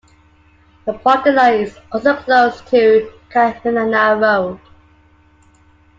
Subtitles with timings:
[0.85, 4.59] The parking lot is also close to Kan-nana Road.